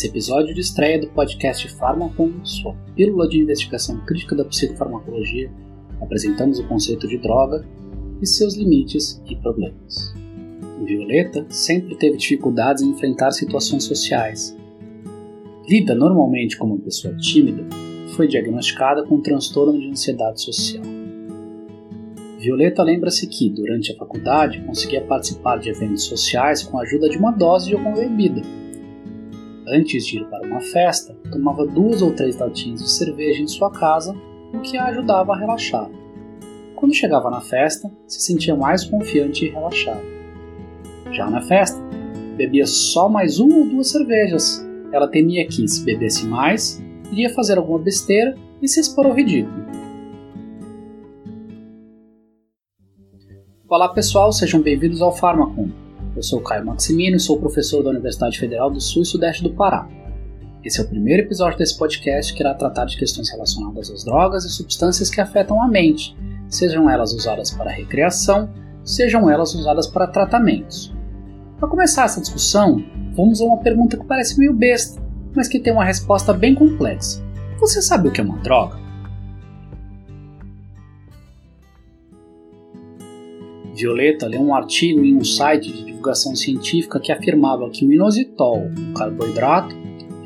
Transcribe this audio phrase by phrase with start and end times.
[0.00, 5.52] Nesse episódio de estreia do podcast Farmacom, sua pílula de investigação crítica da psicofarmacologia,
[6.00, 7.68] apresentamos o conceito de droga
[8.18, 10.14] e seus limites e problemas.
[10.82, 14.56] Violeta sempre teve dificuldades em enfrentar situações sociais.
[15.68, 17.62] Lida normalmente como uma pessoa tímida,
[18.16, 20.82] foi diagnosticada com um transtorno de ansiedade social.
[22.38, 27.18] Violeta lembra-se que, durante a faculdade, conseguia participar de eventos sociais com a ajuda de
[27.18, 28.40] uma dose de alguma bebida.
[29.72, 33.70] Antes de ir para uma festa, tomava duas ou três latinhas de cerveja em sua
[33.70, 34.12] casa,
[34.52, 35.88] o que a ajudava a relaxar.
[36.74, 40.02] Quando chegava na festa, se sentia mais confiante e relaxada.
[41.12, 41.80] Já na festa,
[42.36, 44.60] bebia só mais uma ou duas cervejas.
[44.92, 46.82] Ela temia que, se bebesse mais,
[47.12, 49.66] iria fazer alguma besteira e se expor ao ridículo.
[53.68, 55.89] Olá pessoal, sejam bem-vindos ao Farmacom.
[56.14, 59.50] Eu sou Caio Maximino e sou professor da Universidade Federal do Sul e Sudeste do
[59.50, 59.88] Pará.
[60.64, 64.44] Esse é o primeiro episódio desse podcast que irá tratar de questões relacionadas às drogas
[64.44, 66.16] e substâncias que afetam a mente,
[66.48, 68.50] sejam elas usadas para recreação,
[68.84, 70.92] sejam elas usadas para tratamentos.
[71.58, 75.00] Para começar essa discussão, vamos a uma pergunta que parece meio besta,
[75.34, 77.22] mas que tem uma resposta bem complexa.
[77.60, 78.78] Você sabe o que é uma droga?
[83.80, 88.68] Violeta leu um artigo em um site de divulgação científica que afirmava que o inositol,
[88.78, 89.74] um carboidrato,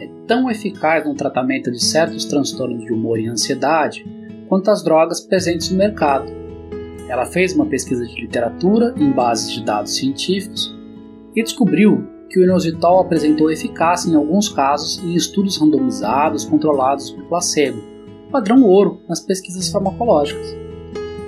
[0.00, 4.04] é tão eficaz no tratamento de certos transtornos de humor e ansiedade
[4.48, 6.32] quanto as drogas presentes no mercado.
[7.08, 10.74] Ela fez uma pesquisa de literatura em bases de dados científicos
[11.36, 17.24] e descobriu que o inositol apresentou eficácia em alguns casos em estudos randomizados controlados por
[17.26, 17.80] placebo,
[18.32, 20.63] padrão ouro nas pesquisas farmacológicas.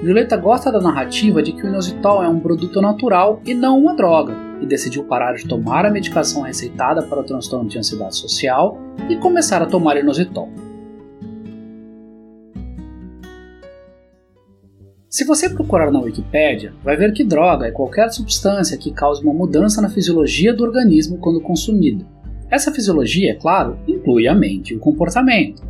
[0.03, 3.95] Violeta gosta da narrativa de que o inositol é um produto natural e não uma
[3.95, 8.79] droga, e decidiu parar de tomar a medicação receitada para o transtorno de ansiedade social
[9.09, 10.51] e começar a tomar inositol.
[15.09, 19.33] Se você procurar na Wikipédia, vai ver que droga é qualquer substância que cause uma
[19.33, 22.05] mudança na fisiologia do organismo quando consumida.
[22.51, 25.63] Essa fisiologia, é claro, inclui a mente e o comportamento.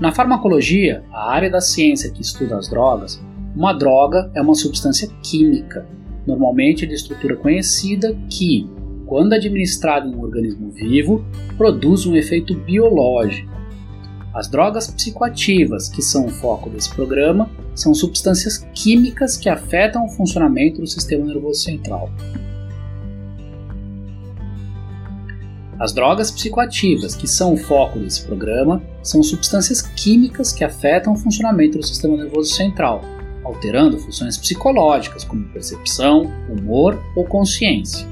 [0.00, 3.22] Na farmacologia, a área da ciência que estuda as drogas,
[3.54, 5.86] uma droga é uma substância química,
[6.26, 8.68] normalmente de estrutura conhecida, que,
[9.06, 11.24] quando administrada em um organismo vivo,
[11.58, 13.52] produz um efeito biológico.
[14.34, 20.08] As drogas psicoativas, que são o foco desse programa, são substâncias químicas que afetam o
[20.08, 22.08] funcionamento do sistema nervoso central.
[25.78, 31.16] As drogas psicoativas, que são o foco desse programa, são substâncias químicas que afetam o
[31.16, 33.02] funcionamento do sistema nervoso central,
[33.44, 38.06] alterando funções psicológicas como percepção, humor ou consciência.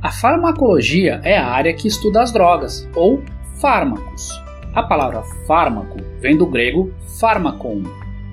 [0.00, 3.20] A farmacologia é a área que estuda as drogas, ou
[3.60, 4.30] fármacos.
[4.74, 7.82] A palavra fármaco vem do grego pharmakon,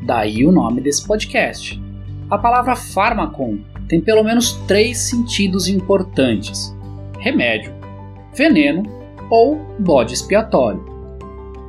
[0.06, 1.82] daí o nome desse podcast.
[2.30, 6.76] A palavra fármacon tem pelo menos três sentidos importantes:
[7.20, 7.74] remédio,
[8.36, 8.84] veneno
[9.30, 10.95] ou bode expiatório.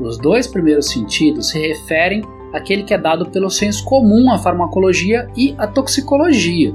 [0.01, 5.29] Os dois primeiros sentidos se referem àquele que é dado pelo senso comum à farmacologia
[5.37, 6.75] e à toxicologia,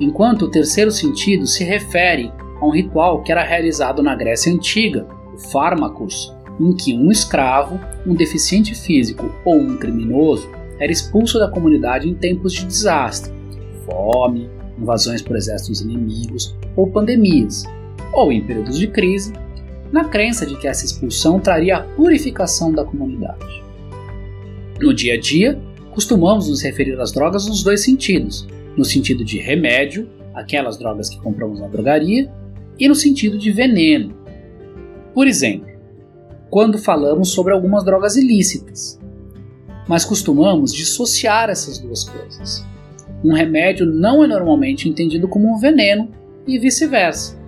[0.00, 5.06] enquanto o terceiro sentido se refere a um ritual que era realizado na Grécia Antiga,
[5.34, 11.48] o fármacos, em que um escravo, um deficiente físico ou um criminoso era expulso da
[11.48, 13.32] comunidade em tempos de desastre,
[13.84, 17.64] fome, invasões por exércitos inimigos ou pandemias,
[18.12, 19.32] ou em períodos de crise
[19.96, 23.64] na crença de que essa expulsão traria a purificação da comunidade.
[24.78, 25.58] No dia a dia,
[25.90, 28.46] costumamos nos referir às drogas nos dois sentidos:
[28.76, 32.30] no sentido de remédio, aquelas drogas que compramos na drogaria,
[32.78, 34.14] e no sentido de veneno.
[35.14, 35.66] Por exemplo,
[36.50, 39.00] quando falamos sobre algumas drogas ilícitas.
[39.88, 42.62] Mas costumamos dissociar essas duas coisas.
[43.24, 46.10] Um remédio não é normalmente entendido como um veneno
[46.46, 47.38] e vice-versa.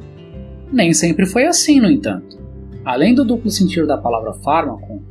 [0.73, 2.38] Nem sempre foi assim, no entanto.
[2.89, 5.03] Além do duplo sentido da palavra fármaco,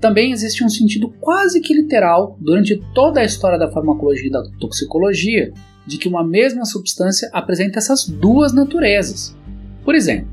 [0.00, 4.42] também existe um sentido quase que literal durante toda a história da farmacologia e da
[4.58, 5.52] toxicologia
[5.86, 9.36] de que uma mesma substância apresenta essas duas naturezas.
[9.84, 10.30] Por exemplo,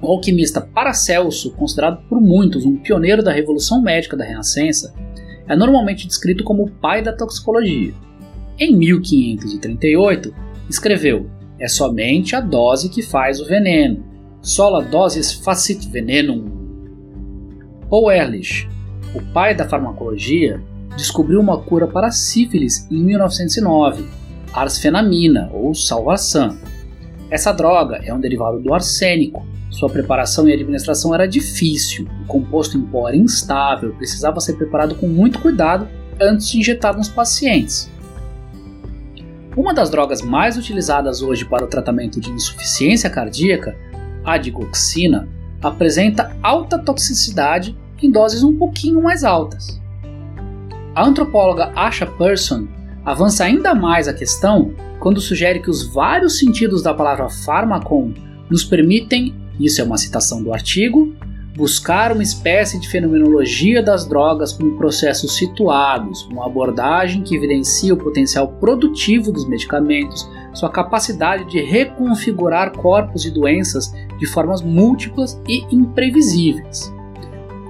[0.00, 4.94] o alquimista Paracelso, considerado por muitos um pioneiro da revolução médica da Renascença,
[5.46, 7.92] é normalmente descrito como o pai da toxicologia.
[8.58, 10.34] Em 1538,
[10.70, 11.28] escreveu
[11.60, 14.11] é somente a dose que faz o veneno.
[14.42, 16.44] Sola doses facit venenum.
[17.88, 18.68] Paul Ehrlich,
[19.14, 20.60] o pai da farmacologia,
[20.96, 24.04] descobriu uma cura para sífilis em 1909,
[24.52, 26.56] arsfenamina ou salvarsan.
[27.30, 29.46] Essa droga é um derivado do arsênico.
[29.70, 34.96] Sua preparação e administração era difícil, o composto em pó era instável, precisava ser preparado
[34.96, 35.88] com muito cuidado
[36.20, 37.88] antes de injetar nos pacientes.
[39.56, 43.76] Uma das drogas mais utilizadas hoje para o tratamento de insuficiência cardíaca,
[44.24, 45.28] a digoxina,
[45.62, 49.80] apresenta alta toxicidade em doses um pouquinho mais altas.
[50.94, 52.66] A antropóloga Asha Person
[53.04, 58.12] avança ainda mais a questão quando sugere que os vários sentidos da palavra fármacon
[58.48, 61.14] nos permitem, isso é uma citação do artigo,
[61.56, 67.96] buscar uma espécie de fenomenologia das drogas como processos situados, uma abordagem que evidencia o
[67.96, 75.64] potencial produtivo dos medicamentos, sua capacidade de reconfigurar corpos e doenças de formas múltiplas e
[75.74, 76.92] imprevisíveis.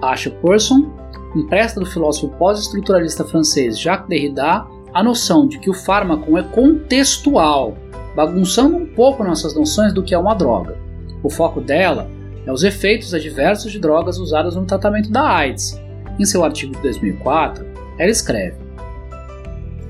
[0.03, 0.91] Acha Person
[1.35, 7.77] empresta do filósofo pós-estruturalista francês Jacques Derrida a noção de que o fármaco é contextual,
[8.15, 10.77] bagunçando um pouco nossas noções do que é uma droga.
[11.23, 12.11] O foco dela
[12.45, 15.81] é os efeitos adversos de drogas usadas no tratamento da AIDS.
[16.19, 17.65] Em seu artigo de 2004,
[17.99, 18.57] ela escreve: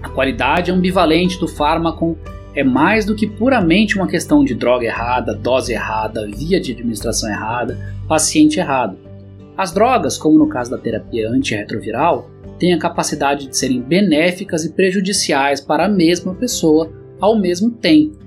[0.03, 2.17] A qualidade ambivalente do fármaco
[2.55, 7.31] é mais do que puramente uma questão de droga errada, dose errada, via de administração
[7.31, 8.97] errada, paciente errado.
[9.57, 14.73] As drogas, como no caso da terapia antirretroviral, têm a capacidade de serem benéficas e
[14.73, 18.19] prejudiciais para a mesma pessoa ao mesmo tempo.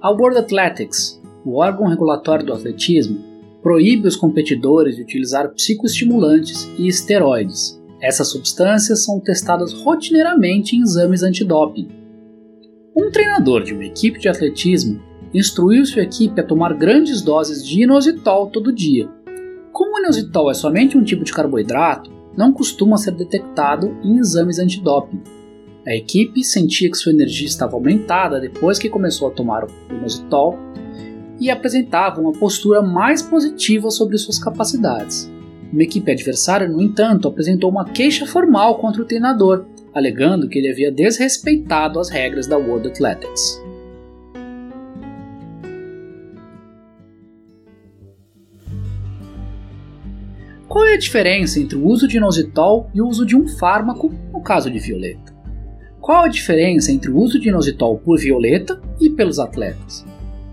[0.00, 3.24] A World Athletics, o órgão regulatório do atletismo,
[3.62, 7.77] proíbe os competidores de utilizar psicoestimulantes e esteroides.
[8.00, 11.88] Essas substâncias são testadas rotineiramente em exames antidoping.
[12.96, 15.00] Um treinador de uma equipe de atletismo
[15.34, 19.08] instruiu sua equipe a tomar grandes doses de inositol todo dia.
[19.72, 24.58] Como o inositol é somente um tipo de carboidrato, não costuma ser detectado em exames
[24.58, 25.20] antidoping.
[25.86, 30.56] A equipe sentia que sua energia estava aumentada depois que começou a tomar o inositol
[31.40, 35.30] e apresentava uma postura mais positiva sobre suas capacidades.
[35.72, 40.70] Uma equipe adversária, no entanto, apresentou uma queixa formal contra o treinador, alegando que ele
[40.70, 43.60] havia desrespeitado as regras da World Athletics.
[50.66, 54.12] Qual é a diferença entre o uso de inositol e o uso de um fármaco
[54.32, 55.36] no caso de Violeta?
[56.00, 60.06] Qual a diferença entre o uso de inositol por Violeta e pelos atletas?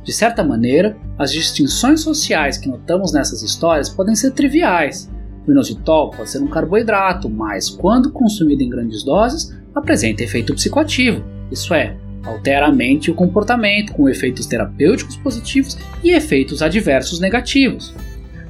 [0.06, 5.12] De certa maneira, as distinções sociais que notamos nessas histórias podem ser triviais.
[5.48, 11.24] O inositol pode ser um carboidrato, mas quando consumido em grandes doses, apresenta efeito psicoativo,
[11.52, 17.20] isso é, altera a mente e o comportamento, com efeitos terapêuticos positivos e efeitos adversos
[17.20, 17.94] negativos.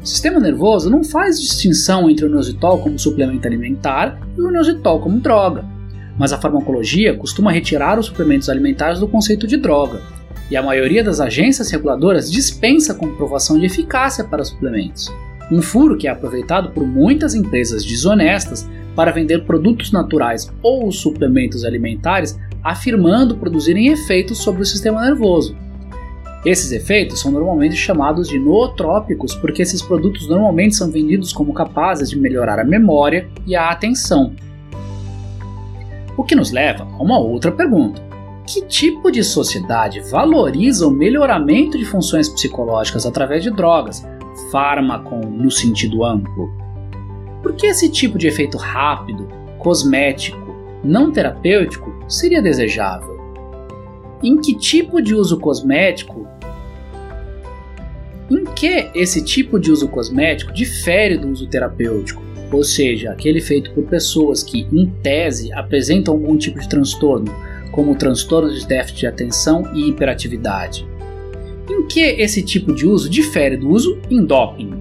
[0.02, 5.00] O sistema nervoso não faz distinção entre o inositol como suplemento alimentar e o inositol
[5.00, 5.74] como droga
[6.18, 10.02] mas a farmacologia costuma retirar os suplementos alimentares do conceito de droga,
[10.50, 15.14] e a maioria das agências reguladoras dispensa comprovação de eficácia para suplementos.
[15.52, 21.64] Um furo que é aproveitado por muitas empresas desonestas para vender produtos naturais ou suplementos
[21.64, 25.56] alimentares afirmando produzirem efeitos sobre o sistema nervoso.
[26.46, 32.10] Esses efeitos são normalmente chamados de nootrópicos porque esses produtos normalmente são vendidos como capazes
[32.10, 34.34] de melhorar a memória e a atenção,
[36.18, 38.02] o que nos leva a uma outra pergunta:
[38.46, 44.06] que tipo de sociedade valoriza o melhoramento de funções psicológicas através de drogas,
[44.52, 46.54] fármaco no sentido amplo?
[47.42, 53.16] Por que esse tipo de efeito rápido, cosmético, não terapêutico seria desejável?
[54.24, 56.28] Em que tipo de uso cosmético
[58.30, 62.26] em que esse tipo de uso cosmético difere do uso terapêutico?
[62.52, 67.34] ou seja, aquele feito por pessoas que, em tese, apresentam algum tipo de transtorno,
[67.76, 70.88] como transtorno de déficit de atenção e hiperatividade.
[71.70, 74.72] Em que esse tipo de uso difere do uso em doping?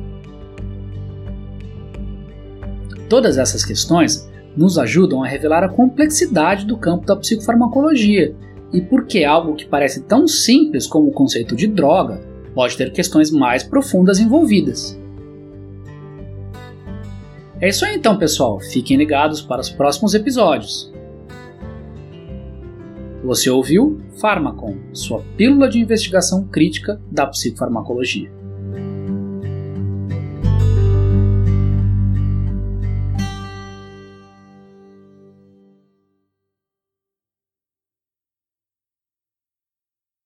[3.09, 8.33] Todas essas questões nos ajudam a revelar a complexidade do campo da psicofarmacologia
[8.73, 12.21] e por que algo que parece tão simples como o conceito de droga
[12.55, 14.97] pode ter questões mais profundas envolvidas.
[17.61, 18.61] É isso aí então, pessoal.
[18.61, 20.94] Fiquem ligados para os próximos episódios.
[23.25, 28.31] Você ouviu Pharmacon, sua pílula de investigação crítica da psicofarmacologia.